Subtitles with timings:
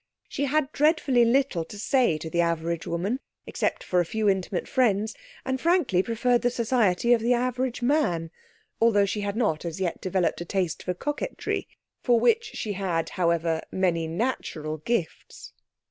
[0.27, 4.67] She had dreadfully little to say to the average woman, except to a few intimate
[4.67, 5.13] friends,
[5.45, 8.31] and frankly preferred the society of the average man,
[8.81, 11.67] although she had not as yet developed a taste for coquetry,
[12.01, 15.53] for which she had, however, many natural gifts.